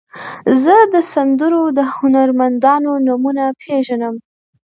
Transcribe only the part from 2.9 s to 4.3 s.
نومونه پیژنم.